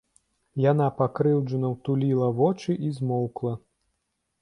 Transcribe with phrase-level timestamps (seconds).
[0.71, 3.53] Яна пакрыўджана ўтуліла вочы і змоўкла.